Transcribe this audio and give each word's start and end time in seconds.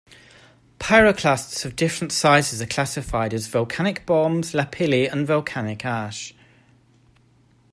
Pyroclasts 0.79 1.63
of 1.63 1.75
different 1.75 2.11
sizes 2.11 2.59
are 2.59 2.65
classified 2.65 3.35
as 3.35 3.45
volcanic 3.45 4.03
bombs, 4.07 4.51
lapilli, 4.53 5.07
and 5.07 5.27
volcanic 5.27 5.85
ash. 5.85 6.33